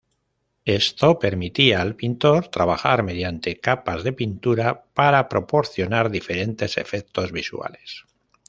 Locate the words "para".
4.95-5.29